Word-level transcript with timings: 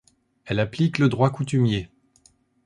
Elle 0.45 0.59
applique 0.59 0.97
le 0.97 1.09
droit 1.09 1.29
coutumier. 1.29 1.87